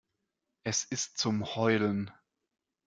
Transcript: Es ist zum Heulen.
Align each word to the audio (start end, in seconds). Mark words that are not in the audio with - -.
Es 0.63 0.83
ist 0.83 1.19
zum 1.19 1.53
Heulen. 1.53 2.09